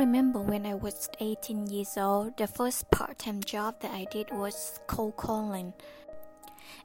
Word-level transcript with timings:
remember 0.00 0.40
when 0.40 0.64
I 0.64 0.72
was 0.72 1.10
18 1.20 1.66
years 1.66 1.98
old, 1.98 2.38
the 2.38 2.46
first 2.46 2.90
part 2.90 3.18
time 3.18 3.42
job 3.42 3.82
that 3.82 3.92
I 3.92 4.06
did 4.10 4.30
was 4.32 4.80
cold 4.86 5.18
calling. 5.18 5.74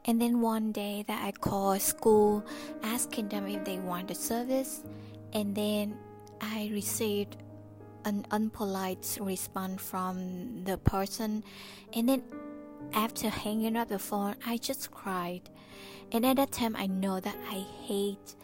And 0.04 0.21
then 0.21 0.41
one 0.41 0.73
day 0.73 1.05
that 1.07 1.23
I 1.23 1.31
called 1.31 1.81
school 1.81 2.43
asking 2.83 3.29
them 3.29 3.47
if 3.47 3.63
they 3.63 3.79
want 3.79 4.09
the 4.09 4.15
service, 4.15 4.83
and 5.31 5.55
then 5.55 5.97
I 6.41 6.70
received 6.73 7.38
an 8.04 8.26
unpolite 8.31 9.26
response 9.26 9.82
from 9.82 10.66
the 10.66 10.78
person, 10.78 11.42
and 11.94 12.10
then 12.10 12.22
after 12.92 13.29
hanging 13.29 13.78
up 13.78 13.88
the 13.88 13.97
phone, 13.97 14.36
I 14.46 14.58
just 14.58 14.92
cried. 14.92 15.50
And 16.12 16.26
at 16.26 16.36
that 16.36 16.52
time, 16.52 16.76
I 16.76 16.88
know 16.88 17.22
that 17.22 17.38
I 17.50 17.63
hate 17.88 18.36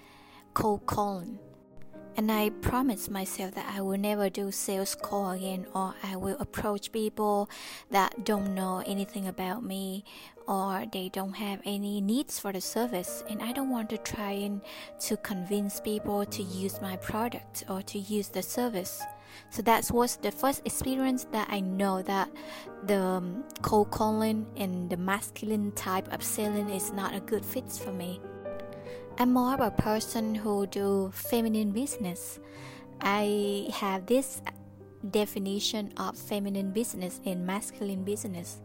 cold 0.53 0.85
calling. 0.85 1.39
And 2.17 2.31
I 2.31 2.49
promised 2.49 3.09
myself 3.09 3.55
that 3.55 3.73
I 3.73 3.81
will 3.81 3.97
never 3.97 4.29
do 4.29 4.51
sales 4.51 4.95
call 4.95 5.31
again, 5.31 5.65
or 5.73 5.95
I 6.03 6.15
will 6.17 6.37
approach 6.39 6.91
people 6.91 7.49
that 7.89 8.25
don't 8.25 8.53
know 8.53 8.83
anything 8.85 9.27
about 9.27 9.63
me, 9.63 10.03
or 10.47 10.85
they 10.91 11.09
don't 11.09 11.33
have 11.33 11.61
any 11.63 12.01
needs 12.01 12.37
for 12.37 12.51
the 12.51 12.61
service. 12.61 13.23
And 13.29 13.41
I 13.41 13.53
don't 13.53 13.69
want 13.69 13.89
to 13.91 13.97
try 13.97 14.31
and 14.31 14.61
to 15.01 15.17
convince 15.17 15.79
people 15.79 16.25
to 16.25 16.43
use 16.43 16.81
my 16.81 16.97
product 16.97 17.63
or 17.69 17.81
to 17.83 17.99
use 17.99 18.27
the 18.27 18.43
service. 18.43 19.01
So 19.49 19.61
that 19.61 19.89
was 19.91 20.17
the 20.17 20.31
first 20.31 20.61
experience 20.65 21.25
that 21.31 21.47
I 21.49 21.61
know 21.61 22.01
that 22.01 22.29
the 22.85 22.99
um, 22.99 23.43
cold 23.61 23.91
calling 23.91 24.45
and 24.57 24.89
the 24.89 24.97
masculine 24.97 25.71
type 25.71 26.11
of 26.13 26.21
selling 26.21 26.69
is 26.69 26.91
not 26.91 27.15
a 27.15 27.21
good 27.21 27.45
fit 27.45 27.71
for 27.71 27.93
me. 27.93 28.19
I'm 29.21 29.33
more 29.33 29.53
of 29.53 29.59
a 29.59 29.69
person 29.69 30.33
who 30.33 30.65
do 30.65 31.11
feminine 31.13 31.69
business. 31.69 32.39
I 33.01 33.69
have 33.71 34.07
this 34.07 34.41
definition 35.11 35.93
of 35.97 36.17
feminine 36.17 36.71
business 36.71 37.21
and 37.23 37.45
masculine 37.45 38.03
business. 38.03 38.61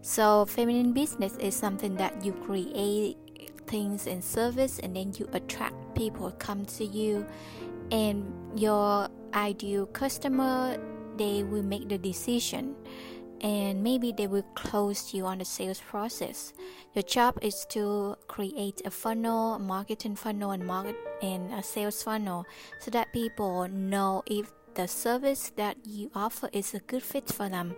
So 0.00 0.44
feminine 0.46 0.92
business 0.92 1.36
is 1.36 1.54
something 1.54 1.94
that 2.02 2.24
you 2.24 2.32
create 2.32 3.16
things 3.68 4.08
and 4.08 4.24
service 4.24 4.80
and 4.80 4.96
then 4.96 5.12
you 5.16 5.28
attract 5.34 5.94
people 5.94 6.32
come 6.32 6.64
to 6.64 6.84
you 6.84 7.24
and 7.92 8.26
your 8.58 9.08
ideal 9.34 9.86
customer 9.86 10.78
they 11.16 11.44
will 11.44 11.62
make 11.62 11.88
the 11.88 11.98
decision 11.98 12.74
and 13.42 13.82
maybe 13.82 14.12
they 14.12 14.28
will 14.28 14.46
close 14.54 15.12
you 15.12 15.26
on 15.26 15.38
the 15.38 15.44
sales 15.44 15.80
process. 15.80 16.52
Your 16.94 17.02
job 17.02 17.38
is 17.42 17.66
to 17.70 18.16
create 18.28 18.80
a 18.84 18.90
funnel, 18.90 19.58
marketing 19.58 20.14
funnel, 20.14 20.52
and 20.52 20.64
market 20.64 20.96
and 21.20 21.52
a 21.52 21.62
sales 21.62 22.02
funnel, 22.02 22.44
so 22.78 22.90
that 22.92 23.12
people 23.12 23.68
know 23.68 24.22
if 24.26 24.52
the 24.74 24.86
service 24.86 25.52
that 25.56 25.76
you 25.84 26.10
offer 26.14 26.48
is 26.52 26.72
a 26.72 26.78
good 26.80 27.02
fit 27.02 27.28
for 27.28 27.48
them. 27.48 27.74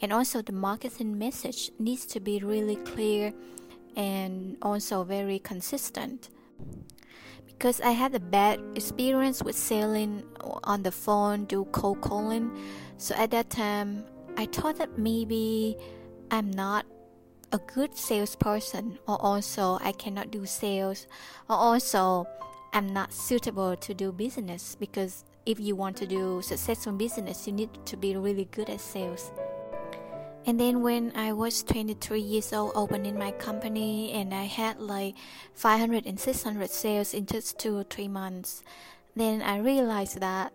And 0.00 0.12
also, 0.12 0.42
the 0.42 0.52
marketing 0.52 1.18
message 1.18 1.70
needs 1.78 2.06
to 2.06 2.20
be 2.20 2.38
really 2.38 2.76
clear 2.76 3.32
and 3.96 4.56
also 4.62 5.04
very 5.04 5.38
consistent. 5.38 6.30
Because 7.46 7.80
I 7.80 7.90
had 7.90 8.14
a 8.14 8.20
bad 8.20 8.60
experience 8.76 9.42
with 9.42 9.56
selling 9.56 10.22
on 10.62 10.84
the 10.84 10.92
phone, 10.92 11.44
do 11.46 11.64
cold 11.72 12.00
calling. 12.00 12.56
So 12.96 13.14
at 13.16 13.32
that 13.32 13.50
time, 13.50 14.04
I 14.38 14.46
thought 14.46 14.78
that 14.78 14.96
maybe 14.96 15.76
I'm 16.30 16.52
not 16.52 16.86
a 17.50 17.58
good 17.58 17.96
salesperson, 17.98 19.00
or 19.08 19.20
also 19.20 19.78
I 19.82 19.90
cannot 19.90 20.30
do 20.30 20.46
sales, 20.46 21.08
or 21.50 21.56
also 21.56 22.24
I'm 22.72 22.92
not 22.92 23.12
suitable 23.12 23.74
to 23.74 23.94
do 23.94 24.12
business 24.12 24.76
because 24.78 25.24
if 25.44 25.58
you 25.58 25.74
want 25.74 25.96
to 25.96 26.06
do 26.06 26.40
successful 26.40 26.92
business, 26.92 27.48
you 27.48 27.52
need 27.52 27.70
to 27.86 27.96
be 27.96 28.14
really 28.14 28.44
good 28.52 28.70
at 28.70 28.80
sales. 28.80 29.32
And 30.46 30.60
then 30.60 30.82
when 30.82 31.10
I 31.16 31.32
was 31.32 31.64
23 31.64 32.20
years 32.20 32.52
old, 32.52 32.72
opening 32.76 33.18
my 33.18 33.32
company, 33.32 34.12
and 34.12 34.32
I 34.32 34.44
had 34.44 34.78
like 34.78 35.16
500 35.54 36.06
and 36.06 36.20
600 36.20 36.70
sales 36.70 37.12
in 37.12 37.26
just 37.26 37.58
two 37.58 37.76
or 37.76 37.82
three 37.82 38.06
months, 38.06 38.62
then 39.16 39.42
I 39.42 39.58
realized 39.58 40.20
that 40.20 40.52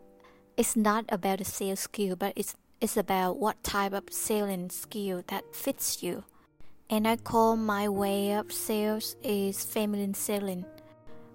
it's 0.55 0.77
not 0.77 1.03
about 1.09 1.39
the 1.39 1.45
sales 1.45 1.81
skill, 1.81 2.15
but 2.15 2.31
it's 2.37 2.55
it's 2.83 2.97
about 2.97 3.39
what 3.39 3.63
type 3.63 3.93
of 3.93 4.03
selling 4.11 4.69
skill 4.69 5.23
that 5.27 5.55
fits 5.55 6.03
you. 6.03 6.21
And 6.89 7.07
I 7.07 7.15
call 7.15 7.55
my 7.55 7.87
way 7.87 8.33
of 8.33 8.51
sales 8.51 9.15
is 9.23 9.63
feminine 9.63 10.13
selling. 10.13 10.65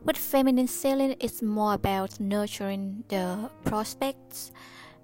With 0.04 0.18
feminine 0.18 0.68
selling, 0.68 1.16
it's 1.20 1.40
more 1.40 1.72
about 1.72 2.20
nurturing 2.20 3.02
the 3.08 3.50
prospects, 3.64 4.52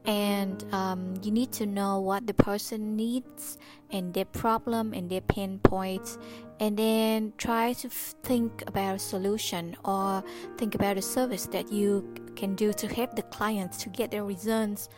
and 0.05 0.63
um, 0.71 1.15
you 1.23 1.31
need 1.31 1.51
to 1.53 1.65
know 1.65 1.99
what 2.01 2.27
the 2.27 2.35
person 2.35 2.95
needs 2.95 3.57
and 3.91 4.13
their 4.13 4.27
problem 4.27 4.93
and 4.93 5.09
their 5.09 5.23
pain 5.23 5.61
points, 5.61 6.19
and 6.61 6.77
then 6.77 7.33
try 7.39 7.73
to 7.73 7.89
think 7.89 8.63
about 8.67 8.97
a 8.97 8.99
solution 8.99 9.77
or 9.83 10.23
think 10.59 10.75
about 10.75 10.99
a 10.99 11.03
service 11.03 11.47
that 11.47 11.73
you 11.73 12.07
can 12.37 12.55
do 12.55 12.75
to 12.75 12.87
help 12.87 13.17
the 13.17 13.23
clients 13.23 13.79
to 13.79 13.89
get 13.89 14.11
their 14.11 14.25
results 14.27 14.91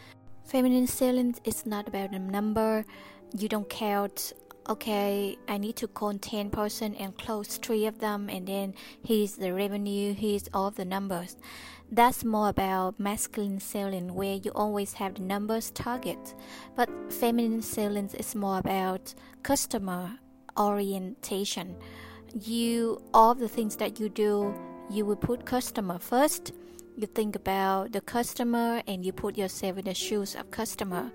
Feminine 0.47 0.87
selling 0.87 1.34
is 1.43 1.67
not 1.67 1.89
about 1.89 2.12
a 2.12 2.21
number. 2.21 2.84
You 3.37 3.49
don't 3.49 3.69
count, 3.69 4.33
okay, 4.69 5.37
I 5.49 5.59
need 5.59 5.75
to 5.77 5.89
call 5.89 6.15
10 6.15 6.51
person 6.51 6.95
and 6.95 7.19
close 7.19 7.57
three 7.57 7.84
of 7.87 7.99
them, 7.99 8.31
and 8.31 8.47
then 8.47 8.75
here's 9.03 9.34
the 9.34 9.53
revenue, 9.53 10.15
here's 10.15 10.49
all 10.55 10.71
the 10.71 10.84
numbers. 10.84 11.37
That's 11.91 12.25
more 12.25 12.49
about 12.49 13.01
masculine 13.01 13.59
selling, 13.59 14.15
where 14.15 14.37
you 14.37 14.53
always 14.55 14.93
have 14.93 15.17
the 15.17 15.23
numbers 15.23 15.73
target. 15.73 16.37
But 16.77 16.91
feminine 17.13 17.63
selling 17.63 18.11
is 18.15 18.37
more 18.37 18.59
about 18.59 19.15
customer 19.43 20.17
orientation. 20.57 21.75
You, 22.41 23.03
all 23.13 23.34
the 23.34 23.49
things 23.49 23.75
that 23.77 23.99
you 23.99 24.09
do, 24.09 24.55
you 24.91 25.05
will 25.05 25.17
put 25.17 25.45
customer 25.45 25.99
first 25.99 26.53
you 26.97 27.07
think 27.07 27.37
about 27.37 27.93
the 27.93 28.01
customer 28.01 28.83
and 28.87 29.05
you 29.05 29.12
put 29.12 29.37
yourself 29.37 29.79
in 29.79 29.84
the 29.84 29.95
shoes 29.95 30.34
of 30.34 30.51
customer. 30.51 31.12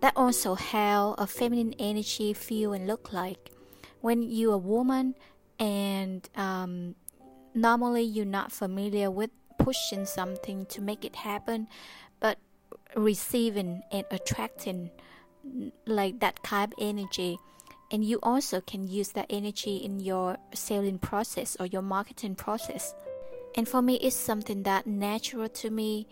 That 0.00 0.12
also 0.16 0.54
how 0.54 1.14
a 1.18 1.26
feminine 1.26 1.74
energy 1.78 2.32
feel 2.32 2.72
and 2.72 2.86
look 2.86 3.12
like. 3.12 3.50
When 4.00 4.22
you're 4.22 4.54
a 4.54 4.58
woman 4.58 5.14
and 5.58 6.28
um, 6.36 6.96
normally 7.54 8.02
you're 8.02 8.24
not 8.24 8.50
familiar 8.50 9.10
with 9.10 9.30
pushing 9.58 10.06
something 10.06 10.64
to 10.66 10.80
make 10.80 11.04
it 11.04 11.16
happen 11.16 11.68
but 12.18 12.38
receiving 12.96 13.82
and 13.92 14.04
attracting 14.10 14.90
like 15.86 16.20
that 16.20 16.42
kind 16.42 16.72
of 16.72 16.78
energy. 16.80 17.38
And 17.92 18.04
you 18.04 18.18
also 18.22 18.60
can 18.60 18.86
use 18.86 19.10
that 19.10 19.26
energy 19.28 19.76
in 19.76 20.00
your 20.00 20.38
selling 20.54 20.98
process 20.98 21.56
or 21.60 21.66
your 21.66 21.82
marketing 21.82 22.36
process 22.36 22.94
and 23.54 23.68
for 23.68 23.82
me 23.82 23.94
it's 23.96 24.16
something 24.16 24.62
that 24.64 24.86
natural 24.86 25.48
to 25.48 25.70
me. 25.70 26.06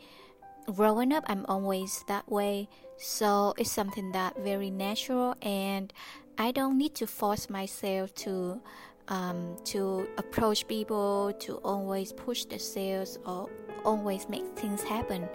Growing 0.74 1.12
up 1.12 1.24
i'm 1.26 1.46
always 1.46 2.04
that 2.08 2.30
way. 2.30 2.68
So 2.98 3.54
it's 3.56 3.70
something 3.70 4.12
that 4.12 4.36
very 4.42 4.70
natural 4.70 5.34
and 5.42 5.92
i 6.36 6.52
don't 6.52 6.76
need 6.76 6.94
to 6.96 7.06
force 7.06 7.48
myself 7.48 8.14
to 8.16 8.60
um, 9.08 9.56
to 9.64 10.06
approach 10.18 10.68
people 10.68 11.32
to 11.40 11.54
always 11.64 12.12
push 12.12 12.44
the 12.44 12.58
sales 12.58 13.18
or 13.24 13.48
always 13.84 14.28
make 14.28 14.44
things 14.54 14.82
happen. 14.82 15.28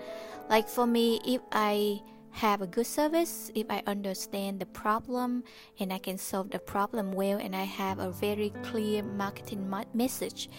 Like 0.50 0.68
for 0.70 0.86
me 0.86 1.20
if 1.26 1.42
i 1.52 2.02
have 2.34 2.64
a 2.64 2.68
good 2.68 2.88
service 2.88 3.52
if 3.54 3.68
i 3.70 3.82
understand 3.86 4.60
the 4.60 4.66
problem 4.66 5.44
and 5.80 5.94
i 5.94 6.00
can 6.00 6.18
solve 6.18 6.50
the 6.50 6.58
problem 6.58 7.12
well 7.12 7.38
and 7.38 7.56
i 7.56 7.64
have 7.64 8.00
a 8.00 8.10
very 8.10 8.52
clear 8.64 9.04
marketing 9.04 9.72
message 9.94 10.50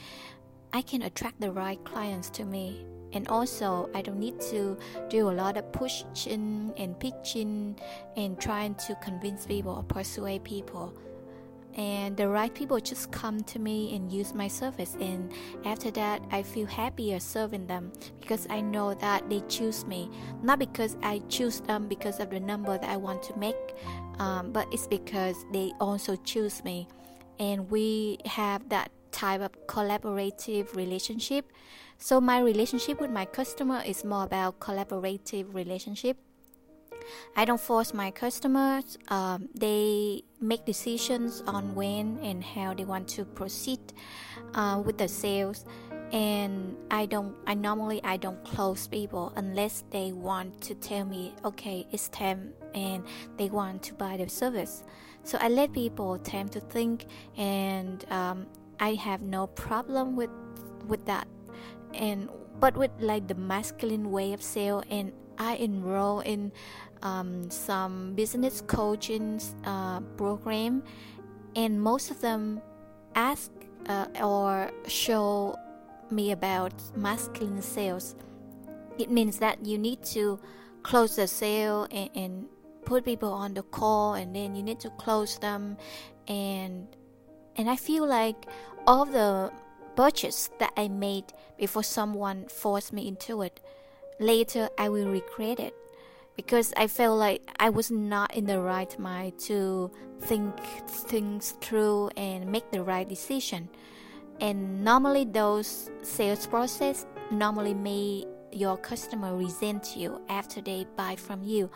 I 0.74 0.82
can 0.82 1.02
attract 1.02 1.40
the 1.40 1.52
right 1.52 1.82
clients 1.84 2.28
to 2.30 2.44
me. 2.44 2.84
And 3.12 3.28
also, 3.28 3.88
I 3.94 4.02
don't 4.02 4.18
need 4.18 4.40
to 4.50 4.76
do 5.08 5.30
a 5.30 5.30
lot 5.30 5.56
of 5.56 5.70
pushing 5.70 6.74
and 6.76 6.98
pitching 6.98 7.78
and 8.16 8.40
trying 8.40 8.74
to 8.86 8.96
convince 8.96 9.46
people 9.46 9.70
or 9.70 9.84
persuade 9.84 10.42
people. 10.42 10.92
And 11.76 12.16
the 12.16 12.28
right 12.28 12.52
people 12.52 12.80
just 12.80 13.12
come 13.12 13.40
to 13.42 13.60
me 13.60 13.94
and 13.94 14.10
use 14.10 14.34
my 14.34 14.48
service. 14.48 14.96
And 15.00 15.32
after 15.64 15.92
that, 15.92 16.22
I 16.32 16.42
feel 16.42 16.66
happier 16.66 17.20
serving 17.20 17.68
them 17.68 17.92
because 18.20 18.48
I 18.50 18.60
know 18.60 18.94
that 18.94 19.30
they 19.30 19.42
choose 19.48 19.86
me. 19.86 20.10
Not 20.42 20.58
because 20.58 20.96
I 21.04 21.22
choose 21.28 21.60
them 21.60 21.86
because 21.86 22.18
of 22.18 22.30
the 22.30 22.40
number 22.40 22.76
that 22.76 22.90
I 22.90 22.96
want 22.96 23.22
to 23.24 23.38
make, 23.38 23.76
um, 24.18 24.50
but 24.50 24.66
it's 24.72 24.88
because 24.88 25.36
they 25.52 25.72
also 25.80 26.16
choose 26.16 26.64
me. 26.64 26.88
And 27.38 27.70
we 27.70 28.18
have 28.24 28.68
that 28.70 28.90
type 29.14 29.40
of 29.40 29.52
collaborative 29.66 30.74
relationship. 30.74 31.50
So 31.98 32.20
my 32.20 32.40
relationship 32.40 33.00
with 33.00 33.10
my 33.10 33.24
customer 33.24 33.82
is 33.86 34.04
more 34.04 34.24
about 34.24 34.58
collaborative 34.58 35.54
relationship. 35.54 36.18
I 37.36 37.44
don't 37.44 37.60
force 37.60 37.94
my 37.94 38.10
customers. 38.10 38.98
Um, 39.08 39.48
they 39.54 40.22
make 40.40 40.64
decisions 40.64 41.42
on 41.46 41.74
when 41.74 42.18
and 42.22 42.42
how 42.42 42.74
they 42.74 42.84
want 42.84 43.08
to 43.08 43.24
proceed 43.24 43.80
uh, 44.54 44.82
with 44.84 44.98
the 44.98 45.08
sales. 45.08 45.64
and 46.12 46.76
I 46.90 47.06
don't 47.06 47.34
I 47.46 47.54
normally 47.54 48.00
I 48.04 48.16
don't 48.16 48.42
close 48.44 48.86
people 48.86 49.32
unless 49.36 49.84
they 49.90 50.12
want 50.12 50.60
to 50.62 50.74
tell 50.74 51.04
me 51.04 51.34
okay 51.44 51.86
it's 51.90 52.08
time 52.08 52.52
and 52.74 53.04
they 53.36 53.48
want 53.48 53.82
to 53.84 53.94
buy 53.94 54.16
the 54.16 54.28
service 54.28 54.84
so 55.24 55.38
I 55.40 55.48
let 55.48 55.72
people 55.72 56.18
time 56.18 56.48
to 56.50 56.60
think 56.60 57.06
and 57.36 58.04
um, 58.10 58.46
I 58.80 58.94
have 58.94 59.22
no 59.22 59.46
problem 59.46 60.16
with 60.16 60.30
with 60.86 61.04
that. 61.06 61.28
And 61.94 62.28
but 62.60 62.76
with 62.76 62.90
like 62.98 63.28
the 63.28 63.34
masculine 63.34 64.10
way 64.10 64.32
of 64.32 64.42
sale 64.42 64.82
and 64.90 65.12
I 65.38 65.56
enroll 65.56 66.20
in 66.20 66.52
um, 67.02 67.50
some 67.50 68.14
business 68.14 68.60
coaching 68.60 69.40
uh, 69.64 70.00
program 70.16 70.82
and 71.56 71.80
most 71.80 72.10
of 72.10 72.20
them 72.20 72.62
ask 73.14 73.50
uh, 73.88 74.06
or 74.22 74.70
show 74.86 75.56
me 76.10 76.32
about 76.32 76.72
masculine 76.96 77.62
sales. 77.62 78.14
It 78.98 79.10
means 79.10 79.38
that 79.38 79.64
you 79.64 79.76
need 79.78 80.02
to 80.14 80.38
close 80.82 81.16
the 81.16 81.26
sale 81.26 81.88
and, 81.90 82.10
and 82.14 82.46
put 82.84 83.04
people 83.04 83.32
on 83.32 83.54
the 83.54 83.62
call 83.62 84.14
and 84.14 84.34
then 84.34 84.54
you 84.54 84.62
need 84.62 84.78
to 84.80 84.90
close 84.90 85.38
them 85.38 85.76
and 86.28 86.86
and 87.56 87.70
I 87.70 87.76
feel 87.76 88.06
like 88.06 88.46
all 88.86 89.04
the 89.04 89.52
purchase 89.96 90.50
that 90.58 90.72
I 90.76 90.88
made 90.88 91.32
before 91.58 91.82
someone 91.82 92.46
forced 92.48 92.92
me 92.92 93.06
into 93.06 93.42
it. 93.42 93.60
Later, 94.20 94.68
I 94.78 94.88
will 94.88 95.08
regret 95.08 95.60
it 95.60 95.74
because 96.36 96.72
I 96.76 96.86
felt 96.86 97.18
like 97.18 97.42
I 97.58 97.70
was 97.70 97.90
not 97.90 98.34
in 98.34 98.46
the 98.46 98.60
right 98.60 98.96
mind 98.98 99.38
to 99.40 99.90
think 100.20 100.58
things 100.88 101.54
through 101.60 102.10
and 102.16 102.50
make 102.50 102.70
the 102.70 102.82
right 102.82 103.08
decision. 103.08 103.68
And 104.40 104.84
normally, 104.84 105.24
those 105.24 105.90
sales 106.02 106.46
process 106.46 107.06
normally 107.30 107.74
make 107.74 108.26
your 108.52 108.76
customer 108.76 109.36
resent 109.36 109.96
you 109.96 110.20
after 110.28 110.60
they 110.60 110.86
buy 110.96 111.16
from 111.16 111.42
you. 111.42 111.70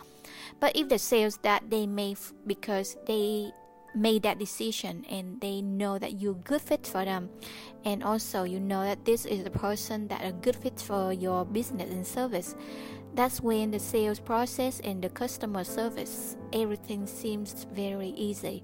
But 0.59 0.75
if 0.75 0.89
the 0.89 0.99
sales 0.99 1.37
that 1.43 1.69
they 1.69 1.87
made 1.87 2.17
because 2.45 2.97
they 3.05 3.51
made 3.95 4.23
that 4.23 4.39
decision 4.39 5.05
and 5.09 5.39
they 5.41 5.61
know 5.61 5.97
that 5.97 6.21
you're 6.21 6.35
good 6.35 6.61
fit 6.61 6.85
for 6.85 7.05
them. 7.05 7.29
And 7.85 8.03
also 8.03 8.43
you 8.43 8.59
know 8.59 8.83
that 8.83 9.05
this 9.05 9.25
is 9.25 9.43
the 9.43 9.51
person 9.51 10.07
that 10.09 10.23
a 10.23 10.31
good 10.31 10.55
fit 10.55 10.79
for 10.79 11.13
your 11.13 11.45
business 11.45 11.89
and 11.91 12.05
service. 12.05 12.55
That's 13.15 13.41
when 13.41 13.71
the 13.71 13.79
sales 13.79 14.19
process 14.19 14.79
and 14.81 15.01
the 15.01 15.09
customer 15.09 15.63
service 15.63 16.37
everything 16.53 17.07
seems 17.07 17.65
very 17.73 18.09
easy. 18.09 18.63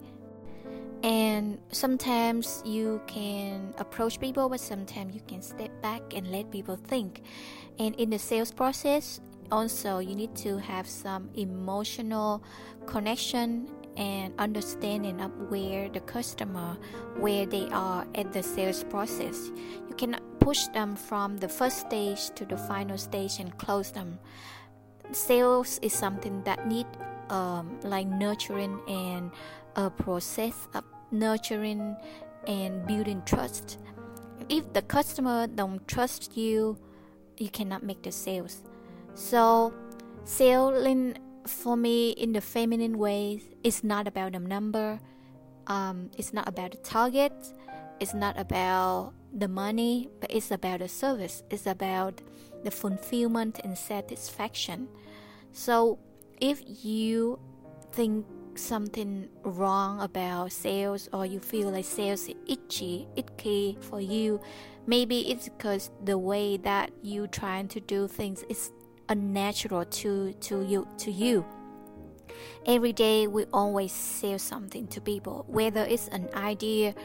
And 1.03 1.59
sometimes 1.71 2.63
you 2.65 3.01
can 3.07 3.73
approach 3.77 4.19
people 4.19 4.49
but 4.49 4.59
sometimes 4.59 5.13
you 5.13 5.21
can 5.27 5.41
step 5.41 5.69
back 5.81 6.01
and 6.15 6.31
let 6.31 6.51
people 6.51 6.75
think. 6.75 7.21
And 7.79 7.95
in 7.95 8.09
the 8.09 8.19
sales 8.19 8.51
process 8.51 9.19
also 9.51 9.99
you 9.99 10.15
need 10.15 10.35
to 10.35 10.57
have 10.57 10.87
some 10.87 11.29
emotional 11.35 12.43
connection 12.85 13.69
and 13.97 14.33
understanding 14.39 15.21
of 15.21 15.31
where 15.49 15.89
the 15.89 16.01
customer 16.01 16.77
where 17.17 17.45
they 17.45 17.67
are 17.69 18.05
at 18.15 18.33
the 18.33 18.43
sales 18.43 18.83
process. 18.83 19.51
You 19.87 19.95
cannot 19.97 20.21
push 20.39 20.67
them 20.67 20.95
from 20.95 21.37
the 21.37 21.49
first 21.49 21.79
stage 21.79 22.29
to 22.35 22.45
the 22.45 22.57
final 22.57 22.97
stage 22.97 23.39
and 23.39 23.57
close 23.57 23.91
them. 23.91 24.19
Sales 25.11 25.79
is 25.81 25.93
something 25.93 26.43
that 26.43 26.67
need 26.67 26.87
um, 27.29 27.79
like 27.83 28.07
nurturing 28.07 28.79
and 28.87 29.31
a 29.75 29.89
process 29.89 30.67
of 30.73 30.83
nurturing 31.11 31.95
and 32.47 32.85
building 32.85 33.21
trust. 33.25 33.79
If 34.49 34.73
the 34.73 34.81
customer 34.81 35.47
don't 35.47 35.87
trust 35.87 36.37
you 36.37 36.77
you 37.37 37.49
cannot 37.49 37.83
make 37.83 38.01
the 38.03 38.11
sales. 38.11 38.61
So 39.13 39.73
selling 40.23 41.17
for 41.47 41.77
me 41.77 42.11
in 42.11 42.33
the 42.33 42.41
feminine 42.41 42.97
ways 42.97 43.43
it's 43.63 43.83
not 43.83 44.07
about 44.07 44.33
the 44.33 44.39
number 44.39 44.99
um, 45.67 46.09
it's 46.17 46.33
not 46.33 46.47
about 46.47 46.71
the 46.71 46.77
target 46.77 47.33
it's 47.99 48.13
not 48.13 48.37
about 48.39 49.13
the 49.33 49.47
money 49.47 50.09
but 50.19 50.31
it's 50.31 50.51
about 50.51 50.79
the 50.79 50.87
service 50.87 51.43
it's 51.49 51.65
about 51.65 52.21
the 52.65 52.71
fulfillment 52.71 53.61
and 53.63 53.77
satisfaction. 53.77 54.89
So 55.53 55.99
if 56.41 56.61
you 56.83 57.39
think 57.93 58.25
something 58.55 59.29
wrong 59.43 60.01
about 60.01 60.51
sales 60.51 61.07
or 61.13 61.25
you 61.25 61.39
feel 61.39 61.69
like 61.69 61.85
sales 61.85 62.27
is 62.27 62.35
itchy 62.47 63.77
for 63.81 63.99
you 63.99 64.39
maybe 64.87 65.29
it's 65.29 65.49
because 65.49 65.91
the 66.05 66.17
way 66.17 66.55
that 66.55 66.89
you 67.01 67.27
trying 67.27 67.67
to 67.67 67.81
do 67.81 68.07
things 68.07 68.43
is 68.47 68.71
unnatural 69.09 69.85
to 69.85 70.33
to 70.33 70.61
you 70.63 70.87
to 70.97 71.11
you. 71.11 71.45
Every 72.65 72.93
day 72.93 73.27
we 73.27 73.45
always 73.53 73.91
sell 73.91 74.39
something 74.39 74.87
to 74.87 75.01
people 75.01 75.45
whether 75.47 75.83
it's 75.85 76.07
an 76.09 76.29
idea 76.33 76.95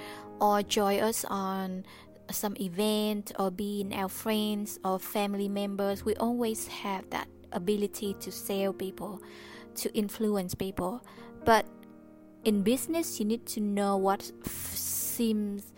or 0.40 0.62
join 0.62 1.00
us 1.00 1.24
on 1.28 1.84
some 2.30 2.56
event 2.60 3.32
or 3.38 3.50
being 3.50 3.92
our 3.94 4.08
friends 4.08 4.78
or 4.84 4.98
family 4.98 5.48
members 5.48 6.04
we 6.04 6.14
always 6.16 6.66
have 6.68 7.08
that 7.10 7.28
ability 7.52 8.14
to 8.20 8.30
sell 8.30 8.72
people 8.72 9.20
to 9.74 9.92
influence 9.94 10.54
people. 10.54 11.04
But 11.44 11.66
in 12.44 12.62
business 12.62 13.18
you 13.18 13.26
need 13.26 13.46
to 13.46 13.60
know 13.60 13.96
what 13.96 14.30
f- 14.44 14.74
seems 14.74 15.72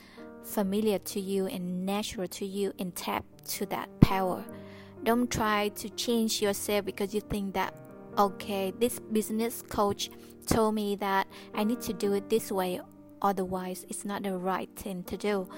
familiar 0.44 0.98
to 0.98 1.20
you 1.20 1.46
and 1.46 1.86
natural 1.86 2.28
to 2.28 2.46
you 2.46 2.72
and 2.78 2.94
tap 2.94 3.24
to 3.46 3.66
that 3.66 3.88
power 4.00 4.44
don't 5.02 5.30
try 5.30 5.68
to 5.68 5.88
change 5.90 6.40
yourself 6.40 6.84
because 6.84 7.14
you 7.14 7.20
think 7.20 7.54
that, 7.54 7.74
okay, 8.18 8.72
this 8.78 8.98
business 8.98 9.62
coach 9.62 10.10
told 10.46 10.74
me 10.74 10.96
that 10.96 11.26
I 11.54 11.64
need 11.64 11.80
to 11.82 11.92
do 11.92 12.12
it 12.14 12.28
this 12.28 12.50
way, 12.52 12.80
otherwise, 13.20 13.86
it's 13.88 14.04
not 14.04 14.22
the 14.22 14.36
right 14.36 14.68
thing 14.76 15.04
to 15.04 15.16
do. 15.16 15.48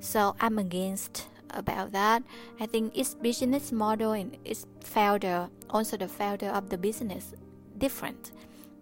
So 0.00 0.34
I'm 0.40 0.58
against 0.58 1.28
about 1.50 1.92
that. 1.92 2.22
I 2.58 2.66
think 2.66 2.96
its 2.96 3.14
business 3.14 3.72
model 3.72 4.12
and 4.12 4.36
its 4.44 4.66
founder, 4.82 5.48
also 5.68 5.96
the 5.96 6.08
founder 6.08 6.48
of 6.48 6.70
the 6.70 6.78
business, 6.78 7.34
different. 7.78 8.32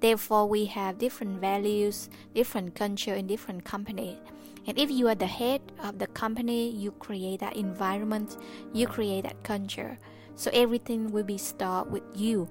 Therefore, 0.01 0.47
we 0.47 0.67
have 0.67 0.99
different 0.99 1.41
values, 1.41 2.09
different 2.35 2.75
culture 2.75 3.15
in 3.15 3.27
different 3.27 3.65
company. 3.65 4.19
And 4.67 4.79
if 4.79 4.91
you 4.91 5.09
are 5.09 5.15
the 5.15 5.27
head 5.27 5.61
of 5.83 5.99
the 5.99 6.07
company, 6.09 6.71
you 6.71 6.93
create 6.93 7.41
that 7.41 7.57
environment, 7.57 8.37
you 8.73 8.87
create 8.87 9.25
that 9.25 9.43
culture. 9.43 9.99
So 10.35 10.51
everything 10.53 11.11
will 11.11 11.25
be 11.25 11.39
start 11.39 11.91
with 11.91 12.05
you. 12.15 12.49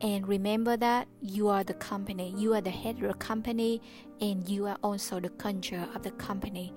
And 0.00 0.26
remember 0.26 0.76
that 0.76 1.06
you 1.20 1.48
are 1.48 1.62
the 1.62 1.74
company, 1.74 2.34
you 2.36 2.54
are 2.54 2.60
the 2.60 2.70
head 2.70 2.96
of 2.96 3.08
the 3.08 3.14
company, 3.14 3.80
and 4.20 4.46
you 4.48 4.66
are 4.66 4.76
also 4.82 5.20
the 5.20 5.28
culture 5.28 5.86
of 5.94 6.02
the 6.02 6.10
company. 6.12 6.74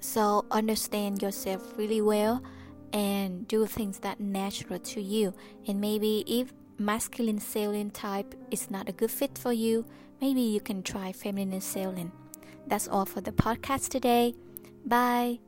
So 0.00 0.44
understand 0.50 1.22
yourself 1.22 1.78
really 1.78 2.00
well 2.00 2.42
and 2.92 3.46
do 3.46 3.66
things 3.66 4.00
that 4.00 4.18
natural 4.18 4.80
to 4.80 5.00
you. 5.00 5.32
And 5.68 5.80
maybe 5.80 6.24
if 6.26 6.52
masculine 6.80 7.38
selling 7.38 7.90
type 7.90 8.34
is 8.50 8.70
not 8.70 8.88
a 8.88 8.92
good 8.92 9.10
fit 9.10 9.36
for 9.36 9.52
you, 9.52 9.84
maybe 10.20 10.40
you 10.40 10.60
can 10.60 10.82
try 10.82 11.12
feminine 11.12 11.60
selling. 11.60 12.10
That's 12.66 12.88
all 12.88 13.04
for 13.04 13.20
the 13.20 13.32
podcast 13.32 13.90
today. 13.90 14.34
Bye. 14.86 15.40